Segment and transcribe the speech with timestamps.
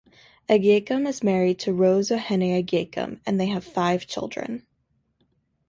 [0.49, 4.65] Agyekum is married to Rose Ohene Agyekum and they have five children.